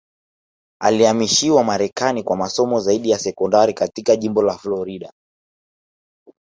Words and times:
Alihamishiwa 0.81 1.63
Marekani 1.63 2.23
kwa 2.23 2.37
masomo 2.37 2.79
zaidi 2.79 3.09
ya 3.09 3.19
sekondari 3.19 3.73
katika 3.73 4.15
jimbo 4.15 4.41
la 4.43 4.57
Florida 4.57 5.13